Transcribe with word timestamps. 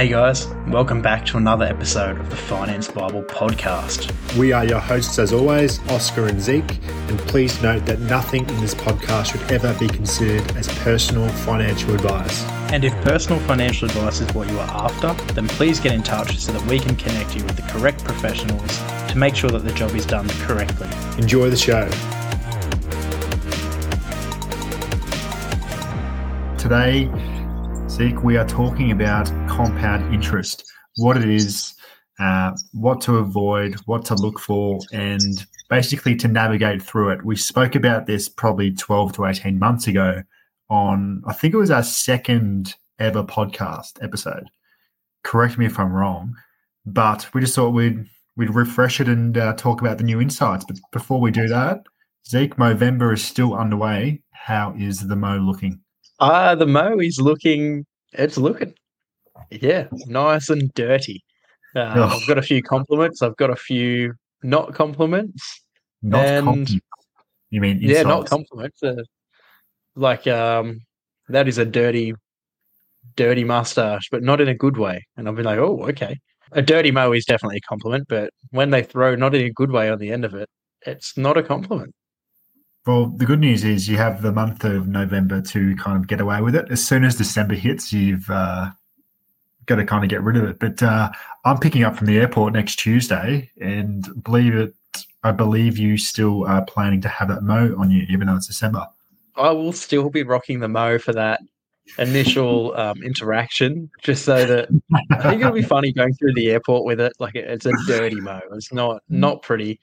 Hey 0.00 0.08
guys, 0.08 0.46
welcome 0.66 1.02
back 1.02 1.26
to 1.26 1.36
another 1.36 1.66
episode 1.66 2.18
of 2.18 2.30
the 2.30 2.36
Finance 2.36 2.88
Bible 2.88 3.22
podcast. 3.22 4.10
We 4.34 4.50
are 4.50 4.64
your 4.64 4.80
hosts, 4.80 5.18
as 5.18 5.34
always, 5.34 5.78
Oscar 5.90 6.26
and 6.26 6.40
Zeke, 6.40 6.80
and 7.08 7.18
please 7.18 7.60
note 7.62 7.84
that 7.84 8.00
nothing 8.00 8.48
in 8.48 8.60
this 8.62 8.74
podcast 8.74 9.32
should 9.32 9.52
ever 9.52 9.78
be 9.78 9.88
considered 9.88 10.56
as 10.56 10.68
personal 10.78 11.28
financial 11.28 11.94
advice. 11.94 12.42
And 12.72 12.82
if 12.82 12.94
personal 13.02 13.40
financial 13.40 13.88
advice 13.88 14.22
is 14.22 14.34
what 14.34 14.48
you 14.48 14.58
are 14.58 14.70
after, 14.70 15.12
then 15.34 15.46
please 15.48 15.78
get 15.78 15.92
in 15.92 16.02
touch 16.02 16.38
so 16.38 16.50
that 16.52 16.66
we 16.66 16.78
can 16.78 16.96
connect 16.96 17.36
you 17.36 17.44
with 17.44 17.56
the 17.56 17.70
correct 17.70 18.02
professionals 18.02 18.78
to 19.10 19.18
make 19.18 19.36
sure 19.36 19.50
that 19.50 19.64
the 19.64 19.72
job 19.72 19.90
is 19.90 20.06
done 20.06 20.30
correctly. 20.46 20.88
Enjoy 21.18 21.50
the 21.50 21.58
show. 21.58 21.84
Today, 26.56 27.10
Zeke, 28.00 28.24
we 28.24 28.38
are 28.38 28.46
talking 28.46 28.92
about 28.92 29.26
compound 29.46 30.14
interest, 30.14 30.64
what 30.96 31.18
it 31.18 31.28
is, 31.28 31.74
uh, 32.18 32.52
what 32.72 33.02
to 33.02 33.18
avoid, 33.18 33.74
what 33.84 34.06
to 34.06 34.14
look 34.14 34.40
for, 34.40 34.78
and 34.90 35.46
basically 35.68 36.16
to 36.16 36.26
navigate 36.26 36.80
through 36.80 37.10
it. 37.10 37.22
We 37.26 37.36
spoke 37.36 37.74
about 37.74 38.06
this 38.06 38.26
probably 38.26 38.72
12 38.72 39.12
to 39.12 39.26
18 39.26 39.58
months 39.58 39.86
ago 39.86 40.22
on, 40.70 41.22
I 41.26 41.34
think 41.34 41.52
it 41.52 41.58
was 41.58 41.70
our 41.70 41.82
second 41.82 42.74
ever 42.98 43.22
podcast 43.22 44.02
episode. 44.02 44.44
Correct 45.22 45.58
me 45.58 45.66
if 45.66 45.78
I'm 45.78 45.92
wrong, 45.92 46.34
but 46.86 47.28
we 47.34 47.42
just 47.42 47.54
thought 47.54 47.74
we'd 47.74 48.06
we'd 48.34 48.54
refresh 48.54 49.02
it 49.02 49.08
and 49.08 49.36
uh, 49.36 49.52
talk 49.56 49.82
about 49.82 49.98
the 49.98 50.04
new 50.04 50.22
insights. 50.22 50.64
But 50.64 50.78
before 50.90 51.20
we 51.20 51.32
do 51.32 51.48
that, 51.48 51.82
Zeke, 52.26 52.56
Movember 52.56 53.12
is 53.12 53.22
still 53.22 53.54
underway. 53.54 54.22
How 54.30 54.74
is 54.78 55.06
the 55.06 55.16
Mo 55.16 55.36
looking? 55.36 55.82
Uh, 56.18 56.54
the 56.54 56.66
Mo 56.66 56.98
is 56.98 57.18
looking, 57.18 57.86
it's 58.12 58.36
looking, 58.36 58.74
yeah, 59.50 59.88
nice 60.06 60.50
and 60.50 60.72
dirty. 60.74 61.22
Uh, 61.74 61.92
oh. 61.96 62.04
I've 62.04 62.26
got 62.26 62.38
a 62.38 62.42
few 62.42 62.62
compliments. 62.62 63.22
I've 63.22 63.36
got 63.36 63.50
a 63.50 63.56
few 63.56 64.14
not 64.42 64.74
compliments. 64.74 65.62
Not 66.02 66.24
and, 66.24 66.44
compliments. 66.44 66.86
You 67.50 67.60
mean 67.60 67.76
insults? 67.76 67.94
yeah, 67.94 68.02
not 68.02 68.26
compliments. 68.26 68.82
Uh, 68.82 69.02
like 69.94 70.26
um, 70.26 70.80
that 71.28 71.48
is 71.48 71.58
a 71.58 71.64
dirty, 71.64 72.14
dirty 73.16 73.44
mustache, 73.44 74.08
but 74.10 74.22
not 74.22 74.40
in 74.40 74.48
a 74.48 74.54
good 74.54 74.76
way. 74.76 75.04
And 75.16 75.28
I've 75.28 75.36
been 75.36 75.44
like, 75.44 75.58
oh, 75.58 75.84
okay. 75.88 76.18
A 76.52 76.62
dirty 76.62 76.90
mo 76.90 77.12
is 77.12 77.24
definitely 77.24 77.58
a 77.58 77.68
compliment, 77.68 78.06
but 78.08 78.30
when 78.50 78.70
they 78.70 78.82
throw 78.82 79.14
not 79.14 79.34
in 79.34 79.46
a 79.46 79.52
good 79.52 79.70
way 79.70 79.88
on 79.88 79.98
the 79.98 80.10
end 80.10 80.24
of 80.24 80.34
it, 80.34 80.48
it's 80.84 81.16
not 81.16 81.36
a 81.36 81.42
compliment. 81.42 81.94
Well, 82.86 83.06
the 83.06 83.26
good 83.26 83.40
news 83.40 83.62
is 83.62 83.88
you 83.88 83.98
have 83.98 84.22
the 84.22 84.32
month 84.32 84.64
of 84.64 84.88
November 84.88 85.42
to 85.42 85.76
kind 85.76 85.96
of 85.96 86.06
get 86.06 86.20
away 86.20 86.40
with 86.40 86.54
it. 86.54 86.70
As 86.70 86.84
soon 86.86 87.04
as 87.04 87.14
December 87.14 87.54
hits, 87.54 87.92
you've 87.92 88.28
uh, 88.30 88.70
got 89.66 89.76
to 89.76 89.84
kind 89.84 90.02
of 90.02 90.10
get 90.10 90.22
rid 90.22 90.36
of 90.36 90.44
it. 90.44 90.58
But 90.58 90.82
uh, 90.82 91.10
I'm 91.44 91.58
picking 91.58 91.84
up 91.84 91.96
from 91.96 92.06
the 92.06 92.18
airport 92.18 92.54
next 92.54 92.76
Tuesday, 92.76 93.50
and 93.60 94.08
believe 94.24 94.54
it, 94.54 94.74
I 95.22 95.32
believe 95.32 95.76
you 95.76 95.98
still 95.98 96.46
are 96.46 96.64
planning 96.64 97.02
to 97.02 97.08
have 97.08 97.28
that 97.28 97.42
mo 97.42 97.74
on 97.78 97.90
you, 97.90 98.06
even 98.08 98.26
though 98.26 98.36
it's 98.36 98.46
December. 98.46 98.86
I 99.36 99.50
will 99.50 99.72
still 99.72 100.08
be 100.10 100.22
rocking 100.22 100.60
the 100.60 100.68
mo 100.68 100.98
for 100.98 101.12
that 101.12 101.40
initial 101.98 102.76
um, 102.76 103.02
interaction, 103.02 103.90
just 104.02 104.24
so 104.24 104.46
that 104.46 104.68
I 105.12 105.28
think 105.28 105.42
it'll 105.42 105.52
be 105.52 105.62
funny 105.62 105.92
going 105.92 106.14
through 106.14 106.34
the 106.34 106.50
airport 106.50 106.84
with 106.84 107.00
it. 107.00 107.12
Like 107.18 107.34
it's 107.34 107.66
a 107.66 107.72
dirty 107.86 108.20
mo. 108.20 108.40
It's 108.52 108.72
not 108.72 109.02
not 109.08 109.42
pretty. 109.42 109.80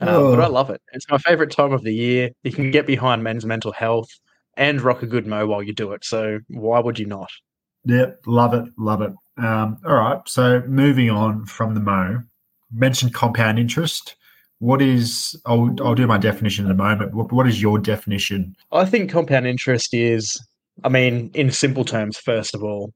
Um, 0.00 0.08
oh. 0.08 0.36
But 0.36 0.44
I 0.44 0.48
love 0.48 0.70
it. 0.70 0.80
It's 0.92 1.08
my 1.10 1.18
favorite 1.18 1.50
time 1.50 1.72
of 1.72 1.82
the 1.82 1.94
year. 1.94 2.30
You 2.42 2.52
can 2.52 2.70
get 2.70 2.86
behind 2.86 3.22
men's 3.22 3.44
mental 3.44 3.72
health 3.72 4.08
and 4.56 4.80
rock 4.80 5.02
a 5.02 5.06
good 5.06 5.26
mo 5.26 5.46
while 5.46 5.62
you 5.62 5.72
do 5.72 5.92
it. 5.92 6.04
So 6.04 6.40
why 6.48 6.80
would 6.80 6.98
you 6.98 7.06
not? 7.06 7.30
Yep, 7.84 8.22
love 8.26 8.54
it, 8.54 8.64
love 8.76 9.02
it. 9.02 9.12
Um, 9.38 9.78
all 9.86 9.94
right, 9.94 10.20
so 10.26 10.62
moving 10.66 11.10
on 11.10 11.46
from 11.46 11.74
the 11.74 11.80
mo, 11.80 12.22
mentioned 12.72 13.14
compound 13.14 13.58
interest. 13.58 14.16
What 14.58 14.82
is? 14.82 15.40
I'll, 15.46 15.74
I'll 15.80 15.94
do 15.94 16.06
my 16.08 16.18
definition 16.18 16.64
in 16.64 16.70
a 16.72 16.74
moment. 16.74 17.14
What, 17.14 17.30
what 17.30 17.46
is 17.46 17.62
your 17.62 17.78
definition? 17.78 18.56
I 18.72 18.84
think 18.84 19.10
compound 19.10 19.46
interest 19.46 19.94
is, 19.94 20.44
I 20.82 20.88
mean, 20.88 21.30
in 21.34 21.52
simple 21.52 21.84
terms, 21.84 22.18
first 22.18 22.54
of 22.54 22.64
all, 22.64 22.92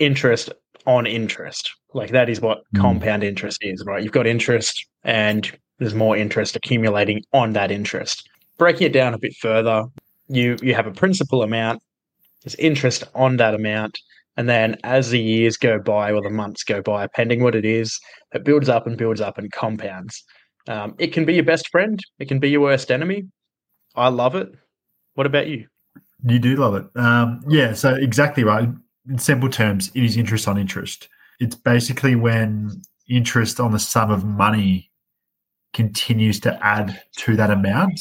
interest 0.00 0.50
on 0.86 1.06
interest. 1.06 1.70
Like 1.94 2.10
that 2.10 2.28
is 2.28 2.40
what 2.40 2.62
mm. 2.74 2.80
compound 2.80 3.22
interest 3.22 3.58
is, 3.62 3.84
right? 3.86 4.02
You've 4.02 4.12
got 4.12 4.26
interest, 4.26 4.84
and 5.04 5.50
there's 5.78 5.94
more 5.94 6.16
interest 6.16 6.56
accumulating 6.56 7.22
on 7.32 7.52
that 7.52 7.70
interest. 7.70 8.28
Breaking 8.58 8.86
it 8.86 8.92
down 8.92 9.14
a 9.14 9.18
bit 9.18 9.34
further, 9.34 9.86
you 10.28 10.56
you 10.62 10.74
have 10.74 10.86
a 10.86 10.92
principal 10.92 11.42
amount, 11.42 11.82
there's 12.42 12.54
interest 12.56 13.04
on 13.14 13.36
that 13.38 13.54
amount, 13.54 13.98
and 14.36 14.48
then 14.48 14.76
as 14.84 15.10
the 15.10 15.20
years 15.20 15.56
go 15.56 15.78
by 15.78 16.12
or 16.12 16.22
the 16.22 16.30
months 16.30 16.62
go 16.64 16.82
by, 16.82 17.06
pending 17.06 17.42
what 17.42 17.54
it 17.54 17.64
is, 17.64 17.98
it 18.32 18.44
builds 18.44 18.68
up 18.68 18.86
and 18.86 18.96
builds 18.96 19.20
up 19.20 19.38
and 19.38 19.50
compounds. 19.52 20.22
Um, 20.66 20.94
it 20.98 21.12
can 21.12 21.24
be 21.24 21.34
your 21.34 21.44
best 21.44 21.68
friend, 21.68 21.98
it 22.18 22.28
can 22.28 22.38
be 22.38 22.50
your 22.50 22.62
worst 22.62 22.90
enemy. 22.90 23.24
I 23.96 24.08
love 24.08 24.34
it. 24.34 24.48
What 25.14 25.26
about 25.26 25.46
you? 25.46 25.66
You 26.26 26.38
do 26.38 26.56
love 26.56 26.74
it. 26.74 26.86
Um, 26.96 27.44
yeah, 27.48 27.74
so 27.74 27.94
exactly 27.94 28.44
right. 28.44 28.68
In 29.08 29.18
simple 29.18 29.50
terms, 29.50 29.90
it 29.94 30.02
is 30.02 30.16
interest 30.16 30.48
on 30.48 30.56
interest. 30.58 31.08
It's 31.38 31.54
basically 31.54 32.14
when 32.14 32.82
interest 33.08 33.60
on 33.60 33.72
the 33.72 33.78
sum 33.78 34.10
of 34.10 34.24
money 34.24 34.90
continues 35.74 36.40
to 36.40 36.64
add 36.64 37.02
to 37.16 37.36
that 37.36 37.50
amount. 37.50 38.00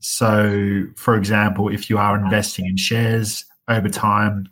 So, 0.00 0.84
for 0.96 1.16
example, 1.16 1.68
if 1.68 1.90
you 1.90 1.98
are 1.98 2.16
investing 2.16 2.66
in 2.66 2.76
shares 2.76 3.44
over 3.66 3.88
time, 3.88 4.46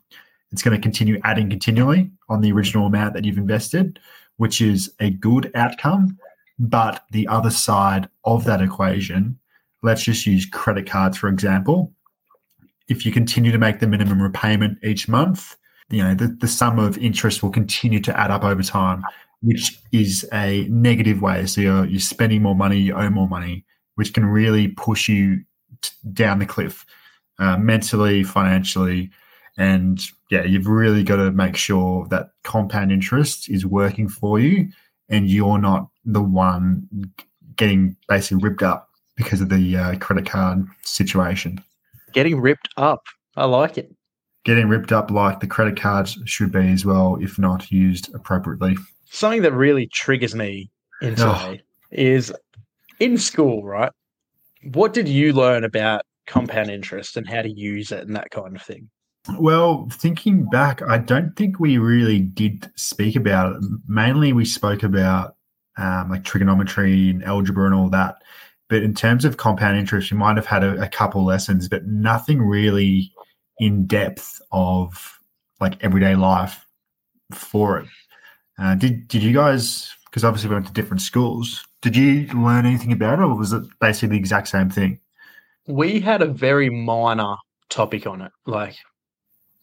it's 0.51 0.63
going 0.63 0.77
to 0.77 0.83
continue 0.83 1.21
adding 1.25 1.51
continually 1.51 2.11
on 2.29 2.41
the 2.41 2.53
original 2.53 2.87
amount 2.87 3.15
that 3.15 3.25
you've 3.25 3.39
invested, 3.39 4.01
which 4.39 4.61
is 4.61 4.93
a 5.01 5.11
good 5.11 5.51
outcome. 5.55 6.19
But 6.59 7.05
the 7.11 7.29
other 7.29 7.51
side 7.51 8.09
of 8.25 8.45
that 8.45 8.63
equation, 8.63 9.39
let's 9.83 10.03
just 10.03 10.27
use 10.27 10.47
credit 10.47 10.89
cards, 10.89 11.19
for 11.19 11.29
example. 11.29 11.93
If 12.89 13.05
you 13.05 13.13
continue 13.13 13.53
to 13.53 13.59
make 13.59 13.81
the 13.81 13.87
minimum 13.87 14.23
repayment 14.23 14.79
each 14.83 15.09
month, 15.09 15.57
you 15.91 16.03
know, 16.03 16.15
the, 16.15 16.29
the 16.29 16.49
sum 16.49 16.79
of 16.79 16.99
interest 16.99 17.43
will 17.43 17.51
continue 17.51 18.01
to 18.01 18.19
add 18.19 18.31
up 18.31 18.43
over 18.43 18.63
time 18.63 19.05
which 19.43 19.79
is 19.93 20.29
a 20.33 20.67
negative 20.69 21.23
way. 21.23 21.47
So 21.47 21.61
you're, 21.61 21.85
you're 21.87 22.01
spending 22.01 22.43
more 22.43 22.55
money, 22.55 22.79
you 22.79 22.95
owe 22.95 23.11
more 23.11 23.29
money, 23.29 23.65
which 23.97 24.15
can 24.15 24.27
really 24.27 24.69
push 24.69 25.09
you 25.09 25.43
t- 25.83 25.93
down 26.13 26.39
the 26.39 26.47
cliff 26.47 26.85
uh, 27.39 27.57
mentally, 27.57 28.23
financially. 28.23 29.11
And 29.59 30.01
yeah, 30.31 30.45
you've 30.45 30.67
really 30.67 31.03
got 31.03 31.17
to 31.17 31.31
make 31.33 31.57
sure 31.57 32.07
that 32.09 32.31
compound 32.45 32.93
interest 32.93 33.49
is 33.49 33.65
working 33.65 34.09
for 34.09 34.39
you 34.39 34.69
and 35.09 35.31
you're 35.31 35.59
not 35.59 35.89
the 36.05 36.23
one 36.23 36.89
getting 37.57 37.97
basically 38.09 38.43
ripped 38.43 38.63
up 38.63 38.91
because 39.17 39.41
of 39.41 39.49
the 39.49 39.77
uh, 39.77 39.99
credit 39.99 40.27
card 40.27 40.67
situation. 40.83 41.63
Getting 42.13 42.41
ripped 42.41 42.69
up. 42.77 43.03
I 43.37 43.45
like 43.47 43.79
it. 43.79 43.95
Getting 44.45 44.69
ripped 44.69 44.93
up 44.93 45.11
like 45.11 45.41
the 45.41 45.47
credit 45.47 45.81
cards 45.81 46.19
should 46.25 46.53
be 46.53 46.71
as 46.71 46.85
well, 46.85 47.19
if 47.21 47.39
not 47.39 47.71
used 47.71 48.15
appropriately 48.15 48.77
something 49.11 49.43
that 49.43 49.53
really 49.53 49.87
triggers 49.87 50.35
me 50.35 50.71
inside 51.03 51.63
oh. 51.63 51.87
is 51.91 52.33
in 52.99 53.19
school, 53.19 53.65
right? 53.65 53.93
What 54.73 54.93
did 54.93 55.09
you 55.09 55.33
learn 55.33 55.65
about 55.65 56.03
compound 56.27 56.71
interest 56.71 57.17
and 57.17 57.29
how 57.29 57.43
to 57.43 57.51
use 57.51 57.93
it 57.93 58.07
and 58.07 58.17
that 58.17 58.31
kind 58.31 58.57
of 58.57 58.63
thing? 58.63 58.89
Well, 59.39 59.89
thinking 59.91 60.49
back, 60.49 60.83
I 60.83 60.99
don't 60.99 61.35
think 61.37 61.59
we 61.59 61.79
really 61.79 62.21
did 62.21 62.71
speak 62.77 63.17
about 63.17 63.57
it. 63.57 63.63
Mainly, 63.89 64.33
we 64.33 64.45
spoke 64.45 64.83
about 64.83 65.37
um, 65.77 66.11
like 66.11 66.25
trigonometry 66.25 67.11
and 67.11 67.25
algebra 67.25 67.67
and 67.67 67.75
all 67.75 67.91
that. 67.91 68.17
But 68.69 68.83
in 68.83 68.95
terms 68.95 69.25
of 69.25 69.37
compound 69.37 69.79
interest, 69.79 70.11
you 70.11 70.17
might 70.17 70.37
have 70.37 70.47
had 70.47 70.65
a, 70.65 70.81
a 70.83 70.89
couple 70.89 71.25
lessons, 71.25 71.69
but 71.69 71.87
nothing 71.87 72.41
really 72.41 73.13
in 73.59 73.87
depth 73.87 74.41
of 74.53 75.19
like 75.61 75.83
everyday 75.83 76.15
life 76.17 76.65
for 77.33 77.79
it. 77.79 77.89
Uh, 78.59 78.75
did 78.75 79.09
did 79.09 79.23
you 79.23 79.33
guys? 79.33 79.95
Because 80.07 80.25
obviously 80.25 80.49
we 80.49 80.55
went 80.55 80.67
to 80.67 80.73
different 80.73 81.03
schools. 81.03 81.67
Did 81.83 81.97
you 81.97 82.27
learn 82.29 82.65
anything 82.65 82.93
about 82.93 83.19
it, 83.19 83.23
or 83.23 83.37
was 83.37 83.53
it 83.53 83.63
basically 83.81 84.09
the 84.09 84.17
exact 84.17 84.49
same 84.49 84.71
thing? 84.71 84.99
We 85.67 86.01
had 86.01 86.23
a 86.23 86.27
very 86.27 86.71
minor 86.71 87.37
topic 87.69 88.07
on 88.07 88.23
it, 88.23 88.33
like 88.47 88.77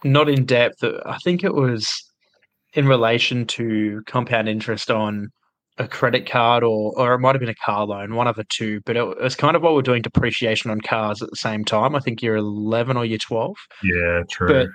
not 0.04 0.30
in 0.30 0.46
depth. 0.46 0.84
I 0.84 1.18
think 1.24 1.44
it 1.44 1.54
was 1.54 1.90
in 2.74 2.88
relation 2.88 3.46
to 3.46 4.02
compound 4.06 4.50
interest 4.50 4.92
on 4.92 5.30
a 5.80 5.88
credit 5.88 6.30
card 6.30 6.64
or 6.64 6.94
or 7.00 7.14
it 7.14 7.20
might 7.20 7.34
have 7.34 7.40
been 7.40 7.50
a 7.50 7.56
car 7.56 7.86
loan, 7.86 8.16
one 8.16 8.28
of 8.28 8.36
the 8.36 8.46
two. 8.50 8.82
But 8.82 8.96
it 8.96 9.04
was 9.04 9.36
kind 9.36 9.56
of 9.56 9.64
what 9.64 9.74
we're 9.74 9.82
doing 9.82 10.02
depreciation 10.02 10.70
on 10.70 10.82
cars 10.82 11.22
at 11.22 11.30
the 11.30 11.36
same 11.36 11.66
time. 11.66 11.96
I 11.96 12.00
think 12.00 12.22
you're 12.22 12.36
11 12.36 12.96
or 12.96 13.06
you're 13.06 13.18
12. 13.18 13.56
Yeah, 13.84 14.24
true. 14.30 14.48
But 14.48 14.68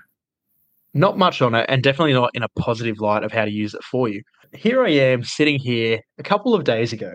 not 0.98 1.18
much 1.18 1.40
on 1.42 1.54
it, 1.54 1.66
and 1.68 1.82
definitely 1.82 2.12
not 2.12 2.30
in 2.34 2.42
a 2.42 2.48
positive 2.58 3.00
light 3.00 3.24
of 3.24 3.32
how 3.32 3.44
to 3.44 3.50
use 3.50 3.74
it 3.74 3.82
for 3.84 4.08
you. 4.08 4.22
Here 4.54 4.84
I 4.84 4.90
am 4.90 5.24
sitting 5.24 5.58
here 5.58 6.00
a 6.18 6.22
couple 6.22 6.54
of 6.54 6.64
days 6.64 6.92
ago. 6.92 7.12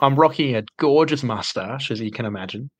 I'm 0.00 0.16
rocking 0.16 0.56
a 0.56 0.62
gorgeous 0.78 1.22
mustache, 1.22 1.90
as 1.90 2.00
you 2.00 2.10
can 2.10 2.26
imagine. 2.26 2.70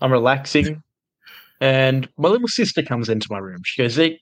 I'm 0.00 0.12
relaxing, 0.12 0.82
and 1.60 2.08
my 2.16 2.28
little 2.28 2.48
sister 2.48 2.82
comes 2.82 3.08
into 3.08 3.28
my 3.30 3.38
room. 3.38 3.60
She 3.64 3.82
goes, 3.82 3.92
Zeke, 3.92 4.20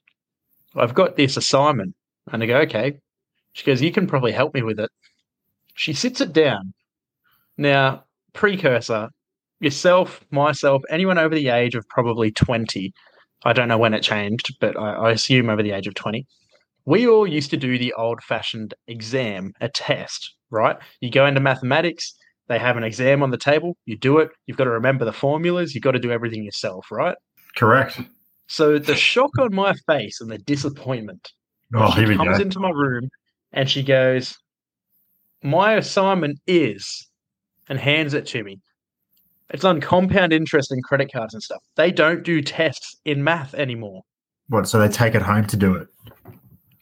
I've 0.76 0.94
got 0.94 1.16
this 1.16 1.36
assignment 1.36 1.94
And 2.32 2.42
I 2.42 2.46
go, 2.46 2.56
okay. 2.58 2.98
She 3.52 3.64
goes, 3.64 3.82
you 3.82 3.92
can 3.92 4.06
probably 4.06 4.32
help 4.32 4.54
me 4.54 4.62
with 4.62 4.80
it. 4.80 4.90
She 5.76 5.92
sits 5.92 6.20
it 6.20 6.32
down. 6.32 6.72
Now, 7.56 8.04
precursor, 8.32 9.10
yourself, 9.60 10.24
myself, 10.30 10.82
anyone 10.90 11.18
over 11.18 11.34
the 11.34 11.48
age 11.48 11.74
of 11.74 11.86
probably 11.88 12.32
20, 12.32 12.92
I 13.44 13.52
don't 13.52 13.68
know 13.68 13.78
when 13.78 13.94
it 13.94 14.02
changed, 14.02 14.56
but 14.60 14.78
I, 14.78 14.94
I 14.94 15.10
assume 15.12 15.50
over 15.50 15.62
the 15.62 15.72
age 15.72 15.86
of 15.86 15.94
20, 15.94 16.26
we 16.86 17.06
all 17.06 17.26
used 17.26 17.50
to 17.50 17.56
do 17.56 17.78
the 17.78 17.92
old 17.94 18.22
fashioned 18.22 18.74
exam, 18.88 19.52
a 19.60 19.68
test, 19.68 20.34
right? 20.50 20.76
You 21.00 21.10
go 21.10 21.26
into 21.26 21.40
mathematics, 21.40 22.14
they 22.48 22.58
have 22.58 22.76
an 22.76 22.84
exam 22.84 23.22
on 23.22 23.30
the 23.30 23.38
table, 23.38 23.76
you 23.86 23.96
do 23.96 24.18
it, 24.18 24.30
you've 24.46 24.56
got 24.56 24.64
to 24.64 24.70
remember 24.70 25.04
the 25.04 25.12
formulas, 25.12 25.74
you've 25.74 25.84
got 25.84 25.92
to 25.92 25.98
do 25.98 26.12
everything 26.12 26.44
yourself, 26.44 26.90
right? 26.90 27.16
Correct. 27.56 28.00
So 28.46 28.78
the 28.78 28.96
shock 28.96 29.30
on 29.38 29.54
my 29.54 29.74
face 29.86 30.20
and 30.20 30.30
the 30.30 30.38
disappointment. 30.38 31.32
Oh, 31.74 31.90
she 31.94 32.04
comes 32.04 32.38
go. 32.38 32.42
into 32.42 32.60
my 32.60 32.70
room 32.70 33.08
and 33.52 33.68
she 33.68 33.82
goes, 33.82 34.36
My 35.42 35.74
assignment 35.74 36.38
is, 36.46 37.08
and 37.68 37.78
hands 37.78 38.14
it 38.14 38.26
to 38.26 38.44
me. 38.44 38.60
It's 39.50 39.64
on 39.64 39.80
compound 39.80 40.32
interest 40.32 40.72
and 40.72 40.82
credit 40.82 41.12
cards 41.12 41.34
and 41.34 41.42
stuff. 41.42 41.62
They 41.76 41.90
don't 41.90 42.22
do 42.22 42.40
tests 42.40 42.96
in 43.04 43.22
math 43.22 43.54
anymore. 43.54 44.02
What? 44.48 44.68
So 44.68 44.78
they 44.78 44.88
take 44.88 45.14
it 45.14 45.22
home 45.22 45.46
to 45.46 45.56
do 45.56 45.74
it. 45.74 45.88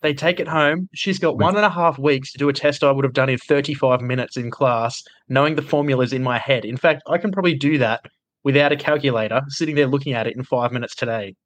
They 0.02 0.14
take 0.14 0.40
it 0.40 0.48
home. 0.48 0.88
She's 0.94 1.18
got 1.18 1.38
one 1.38 1.56
and 1.56 1.64
a 1.64 1.70
half 1.70 1.98
weeks 1.98 2.32
to 2.32 2.38
do 2.38 2.48
a 2.48 2.52
test 2.52 2.82
I 2.82 2.90
would 2.90 3.04
have 3.04 3.12
done 3.12 3.28
in 3.28 3.38
35 3.38 4.00
minutes 4.00 4.36
in 4.36 4.50
class, 4.50 5.02
knowing 5.28 5.54
the 5.54 5.62
formulas 5.62 6.12
in 6.12 6.22
my 6.22 6.38
head. 6.38 6.64
In 6.64 6.76
fact, 6.76 7.02
I 7.06 7.18
can 7.18 7.30
probably 7.30 7.54
do 7.54 7.78
that 7.78 8.04
without 8.42 8.72
a 8.72 8.76
calculator, 8.76 9.42
sitting 9.48 9.76
there 9.76 9.86
looking 9.86 10.12
at 10.12 10.26
it 10.26 10.36
in 10.36 10.42
five 10.42 10.72
minutes 10.72 10.96
today. 10.96 11.36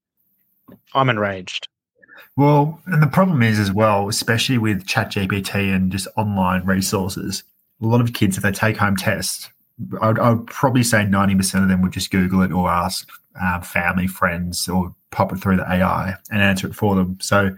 I'm 0.95 1.11
enraged. 1.11 1.69
Well, 2.37 2.81
and 2.87 3.03
the 3.03 3.07
problem 3.07 3.43
is 3.43 3.59
as 3.59 3.73
well, 3.73 4.09
especially 4.09 4.59
with 4.59 4.87
ChatGPT 4.87 5.75
and 5.75 5.93
just 5.93 6.09
online 6.17 6.65
resources, 6.65 7.45
a 7.83 7.87
lot 7.87 8.01
of 8.01 8.15
kids, 8.15 8.37
if 8.37 8.43
they 8.43 8.53
take 8.53 8.79
home 8.79 8.97
tests, 8.97 9.51
I 10.01 10.09
would, 10.09 10.19
I 10.19 10.31
would 10.31 10.47
probably 10.47 10.83
say 10.83 11.05
90% 11.05 11.63
of 11.63 11.69
them 11.69 11.83
would 11.83 11.93
just 11.93 12.11
Google 12.11 12.43
it 12.43 12.53
or 12.53 12.69
ask 12.69 13.09
uh, 13.41 13.61
family, 13.61 14.07
friends, 14.07 14.69
or 14.69 14.95
pop 15.11 15.33
it 15.33 15.37
through 15.37 15.57
the 15.57 15.71
AI 15.71 16.15
and 16.31 16.41
answer 16.43 16.67
it 16.67 16.75
for 16.75 16.95
them. 16.95 17.19
So 17.21 17.55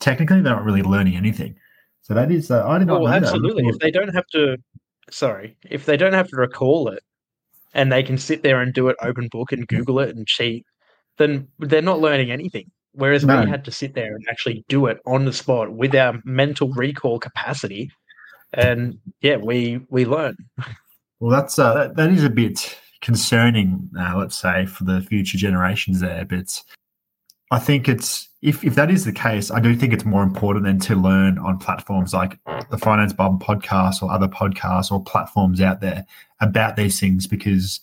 technically, 0.00 0.40
they're 0.40 0.54
not 0.54 0.64
really 0.64 0.82
learning 0.82 1.16
anything. 1.16 1.54
So 2.02 2.14
that 2.14 2.32
is, 2.32 2.50
uh, 2.50 2.66
I 2.66 2.78
did 2.78 2.88
not 2.88 3.00
Well, 3.00 3.12
know 3.12 3.20
that. 3.20 3.22
absolutely. 3.22 3.68
If 3.68 3.78
they 3.78 3.92
don't 3.92 4.12
have 4.12 4.26
to, 4.32 4.56
sorry, 5.10 5.56
if 5.70 5.86
they 5.86 5.96
don't 5.96 6.12
have 6.12 6.28
to 6.28 6.36
recall 6.36 6.88
it 6.88 7.02
and 7.72 7.92
they 7.92 8.02
can 8.02 8.18
sit 8.18 8.42
there 8.42 8.60
and 8.60 8.74
do 8.74 8.88
it 8.88 8.96
open 9.00 9.28
book 9.28 9.52
and 9.52 9.66
Google 9.68 10.00
it 10.00 10.16
and 10.16 10.26
cheat, 10.26 10.66
then 11.18 11.46
they're 11.60 11.82
not 11.82 12.00
learning 12.00 12.32
anything. 12.32 12.68
Whereas 12.92 13.24
No. 13.24 13.40
we 13.44 13.48
had 13.48 13.64
to 13.66 13.70
sit 13.70 13.94
there 13.94 14.12
and 14.16 14.26
actually 14.28 14.64
do 14.68 14.86
it 14.86 14.98
on 15.06 15.24
the 15.24 15.32
spot 15.32 15.72
with 15.72 15.94
our 15.94 16.20
mental 16.24 16.72
recall 16.72 17.20
capacity. 17.20 17.92
And 18.52 18.98
yeah, 19.20 19.36
we 19.36 19.80
we 19.90 20.04
learn. 20.04 20.36
Well, 21.20 21.30
that's 21.30 21.58
uh, 21.58 21.74
that, 21.74 21.96
that 21.96 22.10
is 22.10 22.24
a 22.24 22.30
bit 22.30 22.78
concerning, 23.02 23.88
uh, 23.98 24.16
let's 24.16 24.36
say, 24.36 24.66
for 24.66 24.84
the 24.84 25.02
future 25.02 25.38
generations 25.38 26.00
there. 26.00 26.24
But 26.24 26.62
I 27.50 27.58
think 27.58 27.88
it's 27.88 28.28
if 28.42 28.64
if 28.64 28.74
that 28.74 28.90
is 28.90 29.04
the 29.04 29.12
case, 29.12 29.50
I 29.50 29.60
do 29.60 29.76
think 29.76 29.92
it's 29.92 30.04
more 30.04 30.22
important 30.22 30.64
than 30.64 30.78
to 30.80 30.96
learn 30.96 31.38
on 31.38 31.58
platforms 31.58 32.14
like 32.14 32.38
the 32.70 32.78
Finance 32.78 33.12
Bible 33.12 33.38
podcast 33.38 34.02
or 34.02 34.10
other 34.10 34.28
podcasts 34.28 34.90
or 34.90 35.02
platforms 35.02 35.60
out 35.60 35.80
there 35.80 36.06
about 36.40 36.76
these 36.76 36.98
things 36.98 37.26
because 37.26 37.80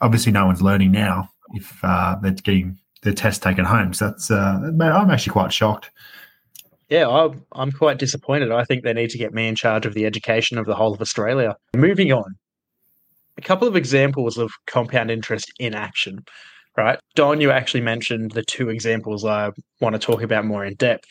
obviously 0.00 0.32
no 0.32 0.46
one's 0.46 0.62
learning 0.62 0.92
now 0.92 1.30
if 1.52 1.78
uh, 1.82 2.16
they're 2.22 2.32
getting 2.32 2.78
the 3.02 3.12
test 3.12 3.42
taken 3.42 3.66
home. 3.66 3.92
So 3.92 4.08
that's 4.08 4.30
uh, 4.30 4.60
I'm 4.64 5.10
actually 5.10 5.32
quite 5.32 5.52
shocked. 5.52 5.90
Yeah, 6.90 7.08
I'm, 7.08 7.44
I'm 7.52 7.70
quite 7.70 7.98
disappointed. 7.98 8.50
I 8.50 8.64
think 8.64 8.82
they 8.82 8.92
need 8.92 9.10
to 9.10 9.18
get 9.18 9.32
me 9.32 9.46
in 9.46 9.54
charge 9.54 9.86
of 9.86 9.94
the 9.94 10.06
education 10.06 10.58
of 10.58 10.66
the 10.66 10.74
whole 10.74 10.92
of 10.92 11.00
Australia. 11.00 11.56
Moving 11.74 12.12
on, 12.12 12.34
a 13.38 13.40
couple 13.40 13.68
of 13.68 13.76
examples 13.76 14.36
of 14.36 14.50
compound 14.66 15.08
interest 15.08 15.52
in 15.60 15.72
action, 15.72 16.24
right? 16.76 16.98
Don, 17.14 17.40
you 17.40 17.52
actually 17.52 17.82
mentioned 17.82 18.32
the 18.32 18.42
two 18.42 18.70
examples 18.70 19.24
I 19.24 19.50
want 19.80 19.94
to 19.94 20.00
talk 20.00 20.20
about 20.22 20.44
more 20.44 20.64
in 20.64 20.74
depth, 20.74 21.08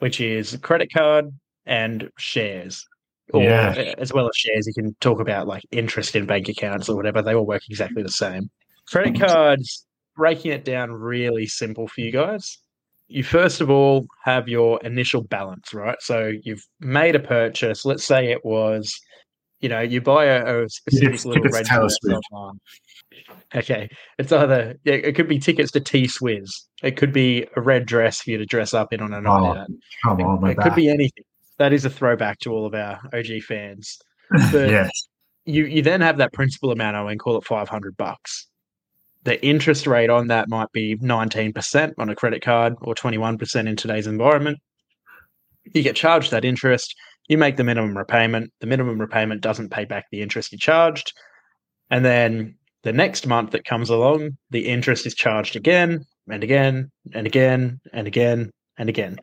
which 0.00 0.20
is 0.20 0.58
credit 0.62 0.92
card 0.92 1.26
and 1.64 2.10
shares. 2.18 2.84
Or 3.32 3.44
Yeah. 3.44 3.74
Eh, 3.76 3.94
as 3.98 4.12
well 4.12 4.28
as 4.28 4.36
shares, 4.36 4.66
you 4.66 4.74
can 4.74 4.96
talk 5.00 5.20
about 5.20 5.46
like 5.46 5.62
interest 5.70 6.16
in 6.16 6.26
bank 6.26 6.48
accounts 6.48 6.88
or 6.88 6.96
whatever. 6.96 7.22
They 7.22 7.36
all 7.36 7.46
work 7.46 7.62
exactly 7.70 8.02
the 8.02 8.10
same. 8.10 8.50
Credit 8.88 9.20
cards, 9.20 9.86
breaking 10.16 10.50
it 10.50 10.64
down 10.64 10.90
really 10.90 11.46
simple 11.46 11.86
for 11.86 12.00
you 12.00 12.10
guys 12.10 12.58
you 13.10 13.22
first 13.24 13.60
of 13.60 13.68
all 13.70 14.06
have 14.24 14.48
your 14.48 14.80
initial 14.84 15.22
balance, 15.24 15.74
right? 15.74 15.96
So 16.00 16.32
you've 16.42 16.64
made 16.80 17.14
a 17.16 17.20
purchase. 17.20 17.84
Let's 17.84 18.04
say 18.04 18.30
it 18.30 18.44
was, 18.44 18.98
you 19.60 19.68
know, 19.68 19.80
you 19.80 20.00
buy 20.00 20.24
a, 20.26 20.62
a 20.64 20.68
specific 20.68 21.06
Tickets- 21.08 21.24
little 21.26 21.44
red 21.44 21.66
online. 22.32 22.58
Okay, 23.54 23.88
it's 24.18 24.30
either 24.32 24.76
yeah, 24.84 24.94
it 24.94 25.14
could 25.16 25.28
be 25.28 25.38
tickets 25.38 25.72
to 25.72 25.80
T 25.80 26.04
Swizz. 26.04 26.48
It 26.82 26.96
could 26.96 27.12
be 27.12 27.46
a 27.56 27.60
red 27.60 27.84
dress 27.86 28.20
for 28.20 28.30
you 28.30 28.38
to 28.38 28.46
dress 28.46 28.72
up 28.72 28.92
in 28.92 29.00
on 29.00 29.12
a 29.12 29.20
night 29.20 29.40
Oh, 29.40 29.46
out. 29.58 29.66
Come 30.04 30.20
It, 30.20 30.24
on, 30.24 30.36
it 30.44 30.56
with 30.56 30.58
could 30.58 30.74
be 30.76 30.88
anything. 30.88 31.24
That 31.58 31.72
is 31.72 31.84
a 31.84 31.90
throwback 31.90 32.38
to 32.40 32.52
all 32.52 32.64
of 32.66 32.74
our 32.74 33.00
OG 33.12 33.42
fans. 33.46 33.98
but- 34.52 34.70
yes. 34.70 34.90
You 35.46 35.64
you 35.64 35.82
then 35.82 36.00
have 36.02 36.18
that 36.18 36.32
principal 36.32 36.70
amount 36.70 36.96
owing, 36.96 37.18
call 37.18 37.36
it 37.38 37.44
five 37.44 37.68
hundred 37.68 37.96
bucks. 37.96 38.46
The 39.22 39.44
interest 39.44 39.86
rate 39.86 40.10
on 40.10 40.28
that 40.28 40.48
might 40.48 40.72
be 40.72 40.96
nineteen 41.00 41.52
percent 41.52 41.94
on 41.98 42.08
a 42.08 42.14
credit 42.14 42.42
card 42.42 42.74
or 42.82 42.94
twenty 42.94 43.18
one 43.18 43.38
percent 43.38 43.68
in 43.68 43.76
today's 43.76 44.06
environment. 44.06 44.58
You 45.74 45.82
get 45.82 45.96
charged 45.96 46.30
that 46.30 46.44
interest. 46.44 46.94
You 47.28 47.38
make 47.38 47.56
the 47.56 47.64
minimum 47.64 47.96
repayment. 47.96 48.52
The 48.60 48.66
minimum 48.66 49.00
repayment 49.00 49.42
doesn't 49.42 49.70
pay 49.70 49.84
back 49.84 50.06
the 50.10 50.22
interest 50.22 50.52
you 50.52 50.58
charged, 50.58 51.12
and 51.90 52.04
then 52.04 52.56
the 52.82 52.92
next 52.92 53.26
month 53.26 53.50
that 53.50 53.64
comes 53.64 53.90
along, 53.90 54.38
the 54.50 54.66
interest 54.66 55.06
is 55.06 55.14
charged 55.14 55.54
again 55.54 56.04
and 56.30 56.42
again 56.42 56.90
and 57.12 57.26
again 57.26 57.78
and 57.92 58.06
again 58.06 58.50
and 58.78 58.88
again. 58.88 59.18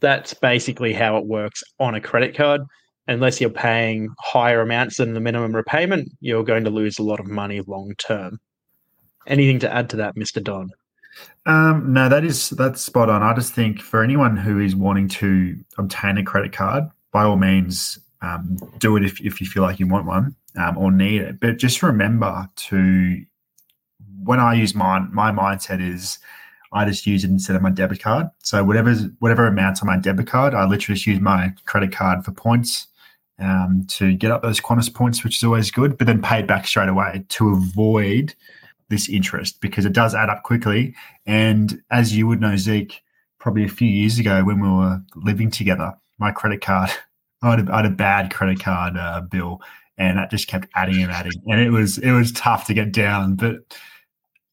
That's 0.00 0.34
basically 0.34 0.92
how 0.92 1.18
it 1.18 1.26
works 1.26 1.62
on 1.78 1.94
a 1.94 2.00
credit 2.00 2.34
card 2.36 2.62
unless 3.10 3.40
you're 3.40 3.50
paying 3.50 4.08
higher 4.20 4.60
amounts 4.60 4.98
than 4.98 5.14
the 5.14 5.20
minimum 5.20 5.54
repayment, 5.54 6.08
you're 6.20 6.44
going 6.44 6.64
to 6.64 6.70
lose 6.70 6.98
a 6.98 7.02
lot 7.02 7.18
of 7.18 7.26
money 7.26 7.60
long 7.66 7.92
term. 7.98 8.38
Anything 9.26 9.58
to 9.60 9.72
add 9.72 9.90
to 9.90 9.96
that, 9.96 10.16
Mr. 10.16 10.42
Don? 10.42 10.70
Um, 11.46 11.92
no, 11.92 12.08
that 12.08 12.24
is 12.24 12.50
that's 12.50 12.80
spot 12.80 13.10
on. 13.10 13.22
I 13.22 13.34
just 13.34 13.52
think 13.52 13.80
for 13.80 14.02
anyone 14.02 14.36
who 14.36 14.60
is 14.60 14.76
wanting 14.76 15.08
to 15.08 15.56
obtain 15.78 16.18
a 16.18 16.24
credit 16.24 16.52
card, 16.52 16.84
by 17.12 17.24
all 17.24 17.36
means, 17.36 17.98
um, 18.22 18.56
do 18.78 18.96
it 18.96 19.04
if, 19.04 19.20
if 19.20 19.40
you 19.40 19.46
feel 19.46 19.62
like 19.62 19.80
you 19.80 19.88
want 19.88 20.06
one 20.06 20.34
um, 20.56 20.78
or 20.78 20.92
need 20.92 21.22
it. 21.22 21.40
But 21.40 21.58
just 21.58 21.82
remember 21.82 22.48
to 22.54 23.24
when 24.22 24.40
I 24.40 24.54
use 24.54 24.74
mine, 24.74 25.08
my 25.12 25.32
mindset 25.32 25.80
is 25.80 26.18
I 26.72 26.84
just 26.84 27.06
use 27.06 27.24
it 27.24 27.30
instead 27.30 27.56
of 27.56 27.62
my 27.62 27.70
debit 27.70 28.00
card. 28.00 28.28
So 28.42 28.62
whatever 28.64 28.94
whatever 29.18 29.46
amounts 29.46 29.80
on 29.80 29.86
my 29.86 29.96
debit 29.96 30.26
card, 30.26 30.54
I 30.54 30.64
literally 30.64 30.96
just 30.96 31.06
use 31.06 31.20
my 31.20 31.52
credit 31.66 31.92
card 31.92 32.24
for 32.24 32.32
points 32.32 32.86
um, 33.38 33.86
to 33.88 34.14
get 34.14 34.30
up 34.30 34.42
those 34.42 34.60
Qantas 34.60 34.92
points, 34.92 35.24
which 35.24 35.38
is 35.38 35.44
always 35.44 35.70
good. 35.70 35.98
But 35.98 36.06
then 36.06 36.22
pay 36.22 36.40
it 36.40 36.46
back 36.46 36.66
straight 36.66 36.88
away 36.88 37.24
to 37.30 37.50
avoid 37.50 38.34
this 38.90 39.08
interest 39.08 39.60
because 39.60 39.86
it 39.86 39.94
does 39.94 40.14
add 40.14 40.28
up 40.28 40.42
quickly. 40.42 40.94
And 41.24 41.80
as 41.90 42.14
you 42.14 42.26
would 42.26 42.40
know, 42.40 42.56
Zeke, 42.56 43.02
probably 43.38 43.64
a 43.64 43.68
few 43.68 43.88
years 43.88 44.18
ago 44.18 44.44
when 44.44 44.60
we 44.60 44.68
were 44.68 45.00
living 45.16 45.50
together, 45.50 45.94
my 46.18 46.30
credit 46.30 46.60
card, 46.60 46.90
I 47.42 47.50
had 47.52 47.68
a, 47.68 47.72
I 47.72 47.76
had 47.78 47.86
a 47.86 47.90
bad 47.90 48.30
credit 48.30 48.60
card 48.60 48.98
uh, 48.98 49.22
bill, 49.22 49.62
and 49.96 50.18
that 50.18 50.30
just 50.30 50.46
kept 50.46 50.68
adding 50.74 51.02
and 51.02 51.10
adding, 51.10 51.32
and 51.46 51.58
it 51.58 51.70
was 51.70 51.96
it 51.96 52.12
was 52.12 52.32
tough 52.32 52.66
to 52.66 52.74
get 52.74 52.92
down. 52.92 53.36
But 53.36 53.56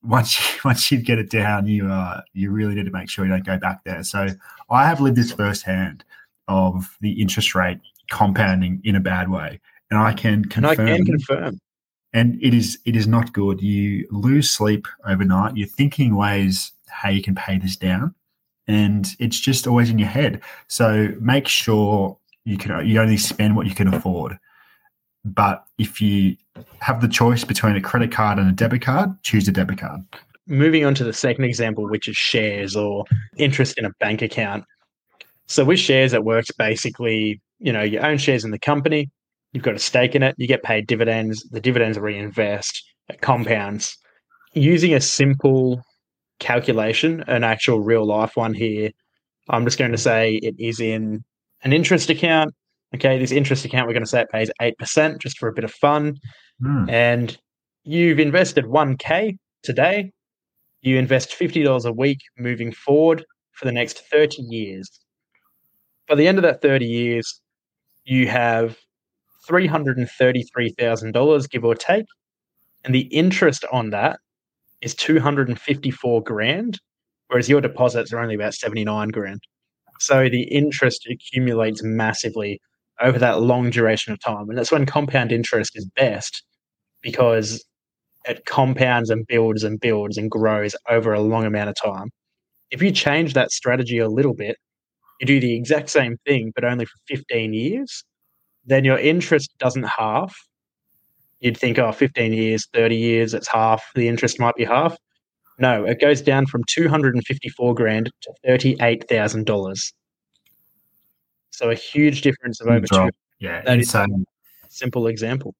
once 0.04 0.40
you, 0.40 0.62
once 0.66 0.90
you 0.90 1.02
get 1.02 1.20
it 1.20 1.30
down, 1.30 1.68
you 1.68 1.92
uh, 1.92 2.22
you 2.32 2.50
really 2.50 2.76
need 2.76 2.86
to 2.86 2.92
make 2.92 3.10
sure 3.10 3.26
you 3.26 3.32
don't 3.32 3.46
go 3.46 3.58
back 3.58 3.84
there. 3.84 4.04
So 4.04 4.30
I 4.70 4.86
have 4.86 5.02
lived 5.02 5.18
this 5.18 5.34
firsthand 5.34 6.06
of 6.48 6.96
the 7.02 7.22
interest 7.22 7.56
rate 7.56 7.80
compounding 8.10 8.80
in 8.86 8.96
a 8.96 9.02
bad 9.02 9.30
way, 9.30 9.60
and 9.92 10.00
I 10.00 10.14
can 10.14 10.46
And 10.56 10.66
I 10.66 10.76
can 10.76 11.06
confirm. 11.06 11.60
And 12.18 12.40
it 12.42 12.52
is 12.52 12.80
it 12.86 12.96
is 12.96 13.08
not 13.08 13.32
good. 13.32 13.62
You 13.62 14.08
lose 14.10 14.50
sleep 14.50 14.88
overnight. 15.06 15.56
You're 15.56 15.68
thinking 15.68 16.16
ways 16.16 16.72
how 16.88 17.10
you 17.10 17.22
can 17.22 17.36
pay 17.36 17.60
this 17.60 17.76
down, 17.76 18.16
and 18.68 19.16
it's 19.20 19.40
just 19.40 19.68
always 19.68 19.92
in 19.92 20.00
your 20.00 20.08
head. 20.08 20.42
So 20.68 21.14
make 21.22 21.48
sure 21.48 22.18
you 22.44 22.58
can 22.58 22.88
you 22.88 23.00
only 23.00 23.18
spend 23.18 23.56
what 23.56 23.68
you 23.68 23.76
can 23.76 23.94
afford. 23.94 24.40
But 25.26 25.64
if 25.78 26.02
you 26.02 26.38
have 26.80 27.02
the 27.02 27.08
choice 27.08 27.44
between 27.44 27.76
a 27.76 27.82
credit 27.82 28.12
card 28.12 28.40
and 28.40 28.50
a 28.50 28.54
debit 28.54 28.82
card, 28.82 29.12
choose 29.22 29.48
a 29.48 29.52
debit 29.52 29.78
card. 29.78 30.02
Moving 30.48 30.86
on 30.86 30.96
to 30.96 31.04
the 31.04 31.14
second 31.14 31.44
example, 31.44 31.88
which 31.88 32.08
is 32.08 32.18
shares 32.18 32.76
or 32.76 33.06
interest 33.36 33.78
in 33.78 33.86
a 33.86 33.92
bank 34.00 34.24
account. 34.24 34.64
So 35.46 35.64
with 35.64 35.80
shares, 35.80 36.14
it 36.14 36.24
works 36.24 36.50
basically, 36.52 37.42
you 37.60 37.72
know, 37.72 37.84
you 37.84 38.00
own 38.00 38.18
shares 38.18 38.44
in 38.44 38.52
the 38.52 38.60
company, 38.60 39.12
you've 39.54 39.64
got 39.64 39.76
a 39.76 39.80
stake 39.80 40.16
in 40.16 40.24
it, 40.24 40.36
you 40.38 40.48
get 40.48 40.64
paid 40.64 40.88
dividends, 40.88 41.44
the 41.52 41.62
dividends 41.62 41.98
reinvest, 41.98 42.84
it 43.10 43.22
compounds. 43.22 43.98
Using 44.54 44.94
a 44.94 45.02
simple 45.02 45.82
calculation, 46.40 47.24
an 47.28 47.44
actual 47.44 47.80
real 47.80 48.06
life 48.06 48.36
one 48.36 48.54
here, 48.54 48.92
I'm 49.50 49.66
just 49.66 49.78
going 49.78 49.92
to 49.92 49.98
say 49.98 50.36
it 50.36 50.56
is 50.60 50.80
in 50.80 51.24
an 51.64 51.74
interest 51.74 52.10
account. 52.10 52.54
Okay, 52.96 53.18
this 53.20 53.32
interest 53.32 53.66
account, 53.66 53.88
we're 53.88 53.94
going 53.94 54.04
to 54.04 54.10
say 54.10 54.22
it 54.22 54.30
pays 54.32 54.52
8% 54.62 55.20
just 55.20 55.38
for 55.38 55.50
a 55.50 55.54
bit 55.54 55.64
of 55.64 55.72
fun. 55.72 56.16
Mm. 56.62 56.90
And 56.90 57.38
you've 57.84 58.20
invested 58.20 58.66
1K 58.66 59.38
today. 59.64 60.12
You 60.82 60.98
invest 60.98 61.32
$50 61.32 61.86
a 61.86 61.92
week 61.92 62.20
moving 62.38 62.72
forward 62.72 63.26
for 63.54 63.66
the 63.66 63.72
next 63.72 64.04
30 64.10 64.42
years. 64.44 64.90
By 66.08 66.16
the 66.16 66.28
end 66.28 66.38
of 66.38 66.44
that 66.44 66.62
30 66.62 66.86
years, 66.86 67.42
you 68.06 68.28
have 68.28 68.78
$333,000, 69.48 71.50
give 71.50 71.66
or 71.66 71.76
take. 71.76 72.06
And 72.84 72.94
the 72.94 73.08
interest 73.08 73.66
on 73.72 73.90
that 73.92 74.20
is 74.82 74.94
254 74.96 76.24
grand, 76.24 76.80
whereas 77.28 77.50
your 77.50 77.62
deposits 77.62 78.14
are 78.14 78.20
only 78.20 78.36
about 78.36 78.54
79 78.54 79.10
grand. 79.10 79.42
So 80.00 80.30
the 80.30 80.44
interest 80.44 81.08
accumulates 81.10 81.84
massively 81.84 82.62
over 83.02 83.20
that 83.20 83.42
long 83.42 83.70
duration 83.70 84.14
of 84.14 84.20
time. 84.20 84.50
And 84.50 84.58
that's 84.58 84.72
when 84.72 84.86
compound 84.86 85.32
interest 85.32 85.74
is 85.76 85.90
best 85.96 86.44
because 87.02 87.64
it 88.28 88.46
compounds 88.46 89.10
and 89.10 89.26
builds 89.28 89.64
and 89.64 89.80
builds 89.80 90.18
and 90.18 90.30
grows 90.30 90.76
over 90.90 91.14
a 91.14 91.22
long 91.22 91.46
amount 91.46 91.70
of 91.70 91.76
time. 91.76 92.10
If 92.72 92.82
you 92.82 92.92
change 92.92 93.34
that 93.34 93.52
strategy 93.52 94.00
a 94.00 94.10
little 94.10 94.34
bit, 94.34 94.58
you 95.20 95.28
do 95.28 95.40
the 95.40 95.56
exact 95.56 95.90
same 95.90 96.18
thing, 96.28 96.52
but 96.54 96.64
only 96.64 96.86
for 96.86 96.98
15 97.08 97.54
years, 97.54 98.04
then 98.68 98.86
your 98.86 99.00
interest 99.00 99.50
doesn't 99.58 99.84
half. 99.84 100.36
You'd 101.40 101.58
think, 101.58 101.80
oh, 101.80 101.92
15 101.92 102.34
years, 102.34 102.68
30 102.74 102.96
years, 102.96 103.34
it's 103.34 103.48
half. 103.48 103.84
The 103.96 104.08
interest 104.08 104.40
might 104.40 104.56
be 104.56 104.66
half. 104.66 104.98
No, 105.60 105.86
it 105.86 106.00
goes 106.00 106.22
down 106.22 106.46
from 106.46 106.64
254 106.68 107.74
grand 107.74 108.12
to 108.22 108.34
$38,000. 108.46 109.94
So 111.52 111.70
a 111.72 111.76
huge 111.76 112.22
difference 112.22 112.62
of 112.62 112.68
over 112.68 112.86
two. 112.86 113.10
Yeah, 113.40 113.62
That 113.64 113.80
is- 113.80 113.88
insane. 113.88 114.26
Simple 114.70 115.08
example. 115.08 115.56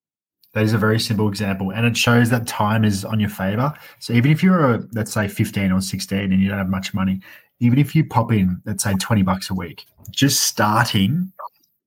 That 0.54 0.64
is 0.64 0.72
a 0.72 0.78
very 0.78 0.98
simple 0.98 1.28
example, 1.28 1.70
and 1.70 1.86
it 1.86 1.96
shows 1.96 2.30
that 2.30 2.46
time 2.46 2.84
is 2.84 3.04
on 3.04 3.20
your 3.20 3.28
favor. 3.28 3.72
So 3.98 4.12
even 4.14 4.30
if 4.30 4.42
you're, 4.42 4.74
a, 4.74 4.82
let's 4.92 5.12
say, 5.12 5.28
15 5.28 5.72
or 5.72 5.80
16 5.80 6.32
and 6.32 6.40
you 6.40 6.48
don't 6.48 6.58
have 6.58 6.68
much 6.70 6.94
money, 6.94 7.20
even 7.60 7.78
if 7.78 7.94
you 7.94 8.04
pop 8.04 8.32
in, 8.32 8.60
let's 8.64 8.82
say, 8.82 8.94
20 8.94 9.22
bucks 9.22 9.50
a 9.50 9.54
week, 9.54 9.84
just 10.10 10.44
starting 10.44 11.32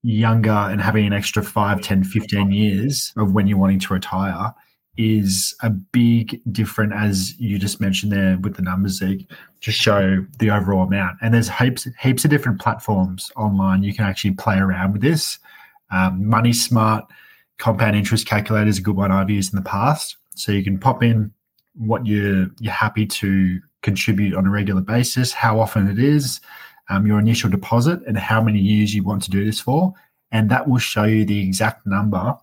younger 0.02 0.50
and 0.50 0.80
having 0.80 1.06
an 1.06 1.12
extra 1.12 1.42
5, 1.42 1.80
10, 1.80 2.04
15 2.04 2.50
years 2.50 3.12
of 3.16 3.32
when 3.32 3.46
you're 3.46 3.58
wanting 3.58 3.78
to 3.80 3.94
retire 3.94 4.52
is 4.98 5.54
a 5.62 5.70
big 5.70 6.40
different, 6.52 6.92
as 6.92 7.38
you 7.38 7.58
just 7.58 7.80
mentioned 7.80 8.12
there 8.12 8.36
with 8.38 8.56
the 8.56 8.62
numbers, 8.62 8.98
Zeke, 8.98 9.30
to 9.62 9.72
show 9.72 10.24
the 10.38 10.50
overall 10.50 10.82
amount. 10.82 11.16
And 11.22 11.32
there's 11.32 11.48
heaps, 11.48 11.88
heaps 12.00 12.24
of 12.24 12.30
different 12.30 12.60
platforms 12.60 13.30
online 13.36 13.82
you 13.82 13.94
can 13.94 14.04
actually 14.04 14.32
play 14.32 14.58
around 14.58 14.92
with 14.92 15.02
this. 15.02 15.38
Um, 15.90 16.28
Money 16.28 16.52
Smart 16.52 17.04
compound 17.58 17.96
interest 17.96 18.26
calculator 18.26 18.68
is 18.68 18.78
a 18.78 18.82
good 18.82 18.96
one 18.96 19.12
I've 19.12 19.30
used 19.30 19.52
in 19.52 19.56
the 19.56 19.68
past. 19.68 20.16
So 20.34 20.52
you 20.52 20.64
can 20.64 20.78
pop 20.78 21.02
in 21.02 21.32
what 21.74 22.06
you're 22.06 22.48
you're 22.60 22.72
happy 22.72 23.06
to 23.06 23.60
contribute 23.82 24.34
on 24.34 24.46
a 24.46 24.50
regular 24.50 24.80
basis, 24.80 25.32
how 25.32 25.60
often 25.60 25.88
it 25.88 25.98
is, 25.98 26.40
um, 26.92 27.06
your 27.06 27.18
initial 27.18 27.48
deposit, 27.48 28.00
and 28.06 28.18
how 28.18 28.42
many 28.42 28.58
years 28.58 28.94
you 28.94 29.02
want 29.02 29.22
to 29.22 29.30
do 29.30 29.44
this 29.44 29.60
for, 29.60 29.94
and 30.30 30.50
that 30.50 30.68
will 30.68 30.78
show 30.78 31.04
you 31.04 31.24
the 31.24 31.40
exact 31.40 31.86
number 31.86 32.36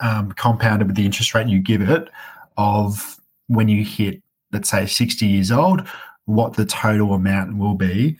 um, 0.00 0.32
compounded 0.32 0.88
with 0.88 0.96
the 0.96 1.04
interest 1.04 1.34
rate 1.34 1.46
you 1.48 1.60
give 1.60 1.82
it 1.82 2.08
of 2.56 3.16
when 3.46 3.68
you 3.68 3.84
hit, 3.84 4.22
let's 4.52 4.70
say, 4.70 4.86
60 4.86 5.26
years 5.26 5.52
old, 5.52 5.86
what 6.24 6.54
the 6.54 6.64
total 6.64 7.14
amount 7.14 7.56
will 7.56 7.74
be, 7.74 8.16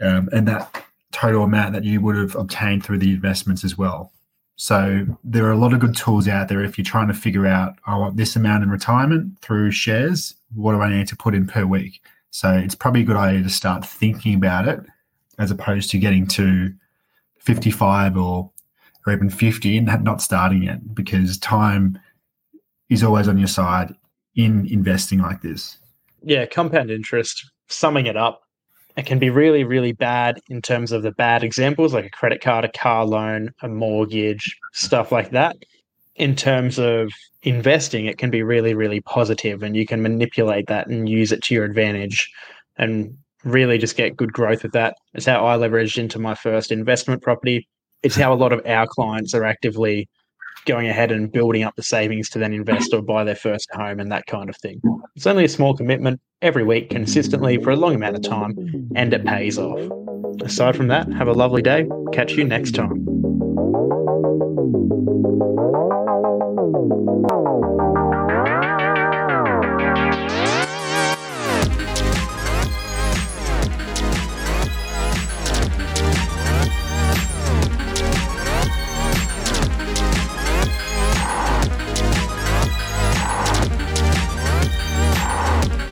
um, 0.00 0.28
and 0.32 0.48
that 0.48 0.84
total 1.12 1.44
amount 1.44 1.72
that 1.74 1.84
you 1.84 2.00
would 2.00 2.16
have 2.16 2.34
obtained 2.34 2.84
through 2.84 2.98
the 2.98 3.12
investments 3.12 3.64
as 3.64 3.78
well. 3.78 4.12
So 4.56 5.06
there 5.22 5.44
are 5.44 5.52
a 5.52 5.58
lot 5.58 5.74
of 5.74 5.80
good 5.80 5.94
tools 5.94 6.28
out 6.28 6.48
there 6.48 6.64
if 6.64 6.78
you're 6.78 6.84
trying 6.84 7.08
to 7.08 7.14
figure 7.14 7.46
out, 7.46 7.74
I 7.86 7.96
want 7.96 8.16
this 8.16 8.36
amount 8.36 8.64
in 8.64 8.70
retirement 8.70 9.38
through 9.40 9.70
shares. 9.70 10.34
What 10.54 10.72
do 10.72 10.80
I 10.80 10.90
need 10.90 11.08
to 11.08 11.16
put 11.16 11.34
in 11.34 11.46
per 11.46 11.66
week? 11.66 12.00
So 12.30 12.50
it's 12.52 12.74
probably 12.74 13.02
a 13.02 13.04
good 13.04 13.16
idea 13.16 13.42
to 13.42 13.50
start 13.50 13.84
thinking 13.84 14.34
about 14.34 14.68
it 14.68 14.80
as 15.38 15.50
opposed 15.50 15.90
to 15.90 15.98
getting 15.98 16.26
to 16.28 16.72
55 17.40 18.16
or 18.16 18.50
or 19.06 19.12
even 19.12 19.30
50 19.30 19.78
and 19.78 20.04
not 20.04 20.20
starting 20.20 20.64
it 20.64 20.94
because 20.94 21.38
time 21.38 21.98
is 22.88 23.04
always 23.04 23.28
on 23.28 23.38
your 23.38 23.46
side 23.46 23.94
in 24.34 24.66
investing 24.66 25.20
like 25.20 25.42
this. 25.42 25.78
Yeah, 26.22 26.44
compound 26.46 26.90
interest, 26.90 27.48
summing 27.68 28.06
it 28.06 28.16
up, 28.16 28.42
it 28.96 29.04
can 29.04 29.18
be 29.18 29.30
really, 29.30 29.64
really 29.64 29.92
bad 29.92 30.40
in 30.48 30.62
terms 30.62 30.90
of 30.90 31.02
the 31.02 31.12
bad 31.12 31.44
examples 31.44 31.92
like 31.92 32.06
a 32.06 32.10
credit 32.10 32.40
card, 32.40 32.64
a 32.64 32.72
car 32.72 33.04
loan, 33.04 33.52
a 33.62 33.68
mortgage, 33.68 34.56
stuff 34.72 35.12
like 35.12 35.30
that. 35.30 35.56
In 36.16 36.34
terms 36.34 36.78
of 36.78 37.10
investing, 37.42 38.06
it 38.06 38.18
can 38.18 38.30
be 38.30 38.42
really, 38.42 38.74
really 38.74 39.00
positive 39.00 39.62
and 39.62 39.76
you 39.76 39.86
can 39.86 40.02
manipulate 40.02 40.66
that 40.66 40.88
and 40.88 41.08
use 41.08 41.32
it 41.32 41.42
to 41.44 41.54
your 41.54 41.64
advantage 41.64 42.30
and 42.78 43.16
really 43.44 43.78
just 43.78 43.96
get 43.96 44.16
good 44.16 44.32
growth 44.32 44.62
with 44.62 44.72
that. 44.72 44.96
It's 45.14 45.26
how 45.26 45.46
I 45.46 45.56
leveraged 45.56 45.98
into 45.98 46.18
my 46.18 46.34
first 46.34 46.72
investment 46.72 47.22
property. 47.22 47.68
It's 48.02 48.16
how 48.16 48.32
a 48.32 48.34
lot 48.34 48.52
of 48.52 48.60
our 48.66 48.86
clients 48.86 49.34
are 49.34 49.44
actively 49.44 50.08
going 50.64 50.88
ahead 50.88 51.12
and 51.12 51.30
building 51.30 51.62
up 51.62 51.76
the 51.76 51.82
savings 51.82 52.28
to 52.30 52.38
then 52.38 52.52
invest 52.52 52.92
or 52.92 53.00
buy 53.00 53.24
their 53.24 53.36
first 53.36 53.68
home 53.72 54.00
and 54.00 54.10
that 54.10 54.26
kind 54.26 54.50
of 54.50 54.56
thing. 54.56 54.80
It's 55.14 55.26
only 55.26 55.44
a 55.44 55.48
small 55.48 55.76
commitment 55.76 56.20
every 56.42 56.64
week, 56.64 56.90
consistently 56.90 57.62
for 57.62 57.70
a 57.70 57.76
long 57.76 57.94
amount 57.94 58.16
of 58.16 58.22
time, 58.22 58.90
and 58.94 59.14
it 59.14 59.24
pays 59.24 59.58
off. 59.58 59.80
Aside 60.42 60.76
from 60.76 60.88
that, 60.88 61.10
have 61.12 61.28
a 61.28 61.32
lovely 61.32 61.62
day. 61.62 61.86
Catch 62.12 62.32
you 62.32 62.44
next 62.44 62.74
time. 62.74 63.15